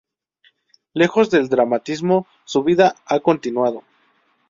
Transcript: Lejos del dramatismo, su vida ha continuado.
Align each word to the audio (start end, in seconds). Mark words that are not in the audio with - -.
Lejos 0.95 1.29
del 1.29 1.47
dramatismo, 1.47 2.25
su 2.43 2.63
vida 2.63 2.95
ha 3.05 3.19
continuado. 3.19 3.83